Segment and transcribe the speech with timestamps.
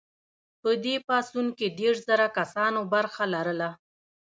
[0.61, 3.69] په دې پاڅون کې دیرش زره کسانو برخه لرله.